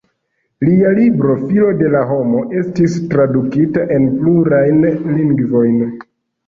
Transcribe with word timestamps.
Lia 0.67 0.93
libro 0.99 1.35
"Filo 1.41 1.67
de 1.83 1.91
la 1.97 2.01
homo" 2.13 2.41
estis 2.63 2.97
tradukita 3.13 3.87
en 3.99 4.13
plurajn 4.19 4.85
lingvojn. 5.21 5.81